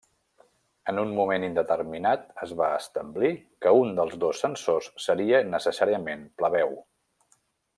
En 0.93 0.99
un 1.01 1.11
moment 1.17 1.43
indeterminat 1.47 2.23
es 2.47 2.55
va 2.61 2.69
establir 2.77 3.31
que 3.65 3.75
un 3.83 3.93
dels 4.01 4.17
dos 4.25 4.41
censors 4.47 4.89
seria 5.05 5.43
necessàriament 5.53 6.25
plebeu. 6.43 6.75